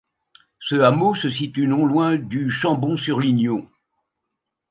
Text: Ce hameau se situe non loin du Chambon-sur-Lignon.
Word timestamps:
Ce 0.59 0.73
hameau 0.77 1.13
se 1.13 1.29
situe 1.29 1.67
non 1.67 1.85
loin 1.85 2.15
du 2.15 2.49
Chambon-sur-Lignon. 2.49 3.69